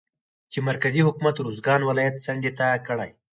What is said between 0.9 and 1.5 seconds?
حکومت